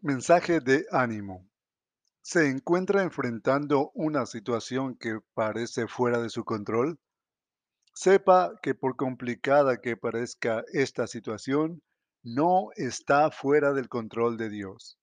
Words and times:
Mensaje 0.00 0.60
de 0.60 0.86
ánimo. 0.92 1.50
¿Se 2.22 2.48
encuentra 2.48 3.02
enfrentando 3.02 3.90
una 3.94 4.26
situación 4.26 4.96
que 4.96 5.18
parece 5.34 5.88
fuera 5.88 6.20
de 6.20 6.30
su 6.30 6.44
control? 6.44 7.00
Sepa 7.94 8.52
que 8.62 8.76
por 8.76 8.94
complicada 8.94 9.80
que 9.80 9.96
parezca 9.96 10.62
esta 10.72 11.08
situación, 11.08 11.82
no 12.22 12.68
está 12.76 13.32
fuera 13.32 13.72
del 13.72 13.88
control 13.88 14.36
de 14.36 14.50
Dios. 14.50 15.00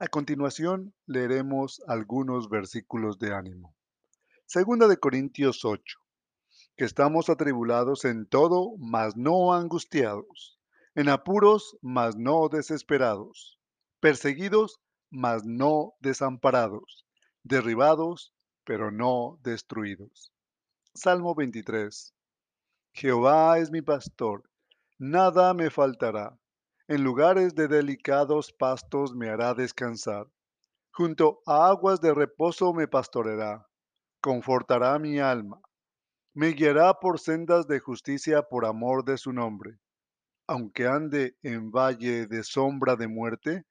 A 0.00 0.08
continuación, 0.08 0.92
leeremos 1.06 1.80
algunos 1.86 2.48
versículos 2.48 3.20
de 3.20 3.32
ánimo. 3.32 3.76
Segunda 4.46 4.88
de 4.88 4.96
Corintios 4.96 5.64
8. 5.64 5.98
Que 6.76 6.84
estamos 6.84 7.30
atribulados 7.30 8.04
en 8.06 8.26
todo, 8.26 8.72
mas 8.78 9.16
no 9.16 9.54
angustiados, 9.54 10.55
en 10.96 11.10
apuros, 11.10 11.76
mas 11.82 12.16
no 12.16 12.48
desesperados, 12.48 13.60
perseguidos, 14.00 14.80
mas 15.10 15.44
no 15.44 15.92
desamparados, 16.00 17.04
derribados, 17.42 18.32
pero 18.64 18.90
no 18.90 19.38
destruidos. 19.42 20.32
Salmo 20.94 21.34
23. 21.34 22.14
Jehová 22.94 23.58
es 23.58 23.70
mi 23.70 23.82
pastor, 23.82 24.48
nada 24.96 25.52
me 25.52 25.68
faltará. 25.68 26.38
En 26.88 27.04
lugares 27.04 27.54
de 27.54 27.68
delicados 27.68 28.50
pastos 28.52 29.14
me 29.14 29.28
hará 29.28 29.52
descansar. 29.52 30.26
Junto 30.92 31.42
a 31.44 31.68
aguas 31.68 32.00
de 32.00 32.14
reposo 32.14 32.72
me 32.72 32.88
pastoreará. 32.88 33.68
Confortará 34.22 34.98
mi 34.98 35.18
alma. 35.18 35.60
Me 36.32 36.52
guiará 36.52 36.94
por 36.94 37.20
sendas 37.20 37.66
de 37.66 37.80
justicia 37.80 38.42
por 38.42 38.64
amor 38.64 39.04
de 39.04 39.18
su 39.18 39.34
nombre. 39.34 39.78
Aunque 40.48 40.86
ande 40.86 41.36
en 41.42 41.72
valle 41.72 42.26
de 42.26 42.44
sombra 42.44 42.94
de 42.94 43.08
muerte, 43.08 43.64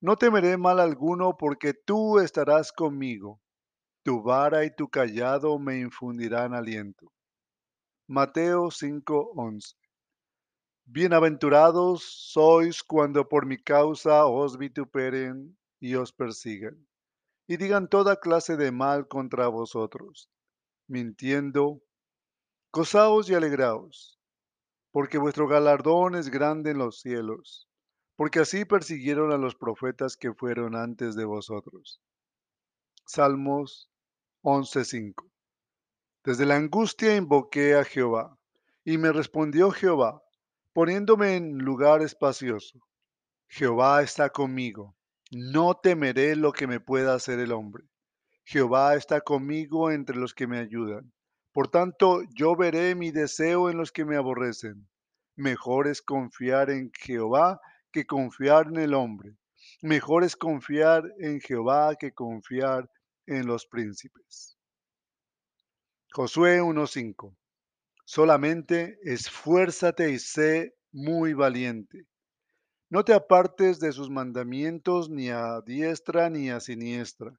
no 0.00 0.16
temeré 0.16 0.56
mal 0.56 0.78
alguno 0.78 1.36
porque 1.36 1.74
tú 1.74 2.20
estarás 2.20 2.70
conmigo. 2.72 3.40
Tu 4.04 4.22
vara 4.22 4.64
y 4.64 4.74
tu 4.74 4.88
callado 4.88 5.58
me 5.58 5.80
infundirán 5.80 6.54
aliento. 6.54 7.12
Mateo 8.06 8.70
5:11 8.70 9.74
Bienaventurados 10.84 12.02
sois 12.32 12.82
cuando 12.82 13.28
por 13.28 13.46
mi 13.46 13.58
causa 13.58 14.26
os 14.26 14.56
vituperen 14.56 15.56
y 15.80 15.94
os 15.94 16.12
persigan, 16.12 16.86
y 17.46 17.56
digan 17.56 17.88
toda 17.88 18.20
clase 18.20 18.56
de 18.56 18.70
mal 18.70 19.08
contra 19.08 19.48
vosotros, 19.48 20.30
mintiendo. 20.88 21.82
Gozaos 22.72 23.28
y 23.28 23.34
alegraos, 23.34 24.19
porque 24.92 25.18
vuestro 25.18 25.46
galardón 25.46 26.14
es 26.14 26.30
grande 26.30 26.70
en 26.70 26.78
los 26.78 27.00
cielos, 27.00 27.68
porque 28.16 28.40
así 28.40 28.64
persiguieron 28.64 29.32
a 29.32 29.38
los 29.38 29.54
profetas 29.54 30.16
que 30.16 30.32
fueron 30.32 30.76
antes 30.76 31.14
de 31.14 31.24
vosotros. 31.24 32.00
Salmos 33.06 33.90
11:5 34.42 35.30
Desde 36.24 36.46
la 36.46 36.56
angustia 36.56 37.16
invoqué 37.16 37.74
a 37.74 37.84
Jehová, 37.84 38.36
y 38.84 38.98
me 38.98 39.12
respondió 39.12 39.70
Jehová 39.70 40.22
poniéndome 40.72 41.36
en 41.36 41.58
lugar 41.58 42.02
espacioso. 42.02 42.78
Jehová 43.48 44.02
está 44.02 44.30
conmigo, 44.30 44.96
no 45.30 45.74
temeré 45.74 46.36
lo 46.36 46.52
que 46.52 46.66
me 46.66 46.80
pueda 46.80 47.14
hacer 47.14 47.40
el 47.40 47.52
hombre. 47.52 47.84
Jehová 48.44 48.94
está 48.94 49.20
conmigo 49.20 49.90
entre 49.90 50.16
los 50.16 50.34
que 50.34 50.46
me 50.46 50.58
ayudan. 50.58 51.12
Por 51.52 51.68
tanto, 51.68 52.22
yo 52.34 52.54
veré 52.54 52.94
mi 52.94 53.10
deseo 53.10 53.70
en 53.70 53.76
los 53.76 53.90
que 53.90 54.04
me 54.04 54.16
aborrecen. 54.16 54.88
Mejor 55.36 55.88
es 55.88 56.00
confiar 56.02 56.70
en 56.70 56.92
Jehová 56.92 57.60
que 57.90 58.06
confiar 58.06 58.68
en 58.68 58.76
el 58.76 58.94
hombre. 58.94 59.36
Mejor 59.82 60.24
es 60.24 60.36
confiar 60.36 61.04
en 61.18 61.40
Jehová 61.40 61.96
que 61.96 62.12
confiar 62.12 62.88
en 63.26 63.46
los 63.46 63.66
príncipes. 63.66 64.56
Josué 66.12 66.60
1.5 66.60 67.36
Solamente 68.04 68.98
esfuérzate 69.02 70.10
y 70.10 70.18
sé 70.18 70.74
muy 70.92 71.32
valiente. 71.32 72.06
No 72.88 73.04
te 73.04 73.12
apartes 73.12 73.78
de 73.78 73.92
sus 73.92 74.10
mandamientos 74.10 75.08
ni 75.08 75.30
a 75.30 75.60
diestra 75.60 76.28
ni 76.28 76.50
a 76.50 76.58
siniestra, 76.58 77.38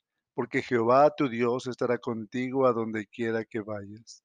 porque 0.33 0.61
Jehová 0.61 1.13
tu 1.15 1.29
Dios 1.29 1.67
estará 1.67 1.97
contigo 1.97 2.65
a 2.65 2.73
donde 2.73 3.07
quiera 3.07 3.45
que 3.45 3.61
vayas. 3.61 4.23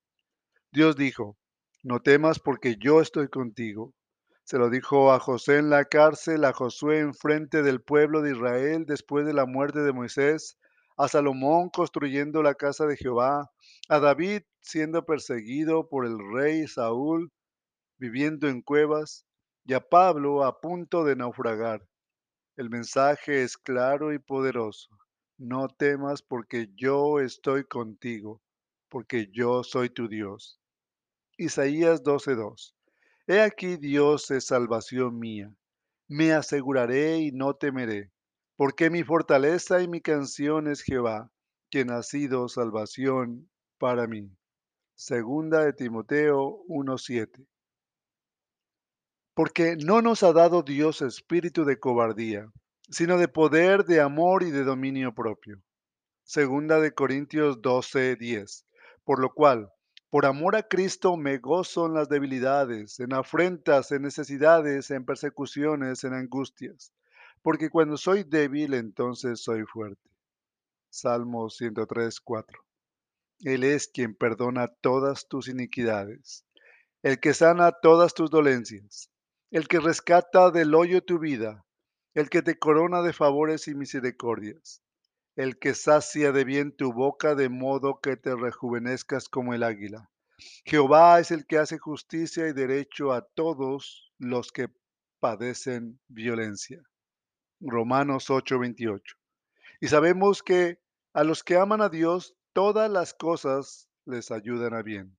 Dios 0.72 0.96
dijo, 0.96 1.36
no 1.82 2.00
temas 2.00 2.38
porque 2.38 2.76
yo 2.78 3.00
estoy 3.00 3.28
contigo. 3.28 3.94
Se 4.44 4.58
lo 4.58 4.70
dijo 4.70 5.12
a 5.12 5.20
José 5.20 5.58
en 5.58 5.70
la 5.70 5.84
cárcel, 5.84 6.44
a 6.44 6.52
Josué 6.52 7.00
en 7.00 7.14
frente 7.14 7.62
del 7.62 7.80
pueblo 7.80 8.22
de 8.22 8.32
Israel 8.32 8.84
después 8.86 9.26
de 9.26 9.32
la 9.32 9.46
muerte 9.46 9.80
de 9.80 9.92
Moisés, 9.92 10.58
a 10.96 11.08
Salomón 11.08 11.68
construyendo 11.70 12.42
la 12.42 12.54
casa 12.54 12.86
de 12.86 12.96
Jehová, 12.96 13.50
a 13.88 13.98
David 13.98 14.42
siendo 14.60 15.04
perseguido 15.04 15.88
por 15.88 16.06
el 16.06 16.18
rey 16.32 16.66
Saúl, 16.66 17.32
viviendo 17.98 18.48
en 18.48 18.62
cuevas, 18.62 19.26
y 19.64 19.74
a 19.74 19.80
Pablo 19.80 20.44
a 20.44 20.60
punto 20.60 21.04
de 21.04 21.16
naufragar. 21.16 21.86
El 22.56 22.70
mensaje 22.70 23.42
es 23.42 23.56
claro 23.56 24.12
y 24.12 24.18
poderoso. 24.18 24.88
No 25.38 25.68
temas 25.68 26.22
porque 26.22 26.70
yo 26.76 27.20
estoy 27.20 27.64
contigo, 27.64 28.42
porque 28.88 29.28
yo 29.32 29.62
soy 29.64 29.90
tu 29.90 30.08
Dios. 30.08 30.60
Isaías 31.36 32.02
12:2. 32.02 32.74
He 33.26 33.40
aquí 33.40 33.76
Dios 33.76 34.30
es 34.30 34.46
salvación 34.46 35.18
mía. 35.18 35.54
Me 36.08 36.32
aseguraré 36.32 37.18
y 37.18 37.32
no 37.32 37.54
temeré, 37.54 38.12
porque 38.56 38.90
mi 38.90 39.02
fortaleza 39.04 39.82
y 39.82 39.88
mi 39.88 40.00
canción 40.00 40.68
es 40.68 40.82
Jehová, 40.82 41.30
quien 41.70 41.90
ha 41.90 42.02
sido 42.02 42.48
salvación 42.48 43.50
para 43.78 44.06
mí. 44.06 44.30
Segunda 44.94 45.64
de 45.64 45.72
Timoteo 45.72 46.62
1:7 46.66 47.46
porque 49.36 49.76
no 49.76 50.00
nos 50.00 50.22
ha 50.22 50.32
dado 50.32 50.62
Dios 50.62 51.02
espíritu 51.02 51.66
de 51.66 51.78
cobardía, 51.78 52.50
sino 52.88 53.18
de 53.18 53.28
poder, 53.28 53.84
de 53.84 54.00
amor 54.00 54.42
y 54.42 54.50
de 54.50 54.64
dominio 54.64 55.14
propio. 55.14 55.62
Segunda 56.24 56.80
de 56.80 56.92
Corintios 56.92 57.60
12, 57.62 58.16
10. 58.16 58.66
Por 59.04 59.20
lo 59.20 59.32
cual, 59.32 59.70
por 60.10 60.26
amor 60.26 60.56
a 60.56 60.62
Cristo 60.62 61.16
me 61.16 61.38
gozo 61.38 61.86
en 61.86 61.94
las 61.94 62.08
debilidades, 62.08 63.00
en 63.00 63.12
afrentas, 63.12 63.92
en 63.92 64.02
necesidades, 64.02 64.90
en 64.90 65.04
persecuciones, 65.04 66.04
en 66.04 66.14
angustias, 66.14 66.92
porque 67.42 67.70
cuando 67.70 67.96
soy 67.96 68.24
débil, 68.24 68.74
entonces 68.74 69.40
soy 69.40 69.64
fuerte. 69.64 70.10
Salmo 70.90 71.50
103, 71.50 72.20
4. 72.20 72.58
Él 73.40 73.64
es 73.64 73.88
quien 73.88 74.14
perdona 74.14 74.68
todas 74.68 75.28
tus 75.28 75.48
iniquidades, 75.48 76.44
el 77.02 77.20
que 77.20 77.34
sana 77.34 77.72
todas 77.72 78.14
tus 78.14 78.30
dolencias 78.30 79.10
el 79.50 79.68
que 79.68 79.80
rescata 79.80 80.50
del 80.50 80.74
hoyo 80.74 81.02
tu 81.02 81.18
vida, 81.18 81.64
el 82.16 82.30
que 82.30 82.40
te 82.40 82.58
corona 82.58 83.02
de 83.02 83.12
favores 83.12 83.68
y 83.68 83.74
misericordias, 83.74 84.82
el 85.36 85.58
que 85.58 85.74
sacia 85.74 86.32
de 86.32 86.44
bien 86.44 86.74
tu 86.74 86.94
boca 86.94 87.34
de 87.34 87.50
modo 87.50 88.00
que 88.00 88.16
te 88.16 88.34
rejuvenezcas 88.34 89.28
como 89.28 89.52
el 89.52 89.62
águila. 89.62 90.10
Jehová 90.64 91.20
es 91.20 91.30
el 91.30 91.44
que 91.44 91.58
hace 91.58 91.76
justicia 91.76 92.48
y 92.48 92.54
derecho 92.54 93.12
a 93.12 93.20
todos 93.20 94.14
los 94.16 94.50
que 94.50 94.68
padecen 95.20 96.00
violencia. 96.08 96.82
Romanos 97.60 98.30
8:28. 98.30 99.14
Y 99.82 99.88
sabemos 99.88 100.42
que 100.42 100.80
a 101.12 101.22
los 101.22 101.44
que 101.44 101.58
aman 101.58 101.82
a 101.82 101.90
Dios, 101.90 102.34
todas 102.54 102.90
las 102.90 103.12
cosas 103.12 103.90
les 104.06 104.30
ayudan 104.30 104.72
a 104.72 104.80
bien. 104.80 105.18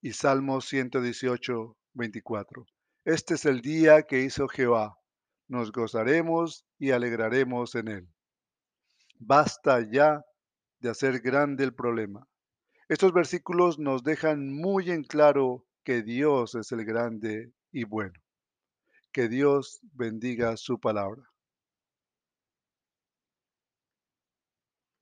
Y 0.00 0.14
Salmo 0.14 0.62
118, 0.62 1.76
24. 1.92 2.64
Este 3.04 3.34
es 3.34 3.44
el 3.44 3.60
día 3.60 4.04
que 4.04 4.20
hizo 4.20 4.48
Jehová. 4.48 4.96
Nos 5.50 5.72
gozaremos 5.72 6.64
y 6.78 6.92
alegraremos 6.92 7.74
en 7.74 7.88
él. 7.88 8.08
Basta 9.18 9.80
ya 9.80 10.24
de 10.78 10.90
hacer 10.90 11.18
grande 11.18 11.64
el 11.64 11.74
problema. 11.74 12.24
Estos 12.88 13.12
versículos 13.12 13.76
nos 13.76 14.04
dejan 14.04 14.52
muy 14.52 14.92
en 14.92 15.02
claro 15.02 15.66
que 15.82 16.02
Dios 16.02 16.54
es 16.54 16.70
el 16.70 16.84
grande 16.84 17.52
y 17.72 17.82
bueno. 17.82 18.14
Que 19.10 19.28
Dios 19.28 19.80
bendiga 19.92 20.56
su 20.56 20.78
palabra. 20.78 21.24